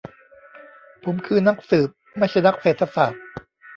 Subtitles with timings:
[1.03, 3.21] ผมคือนักสืบ ไม่ใช่นักเศรษฐศาสตร์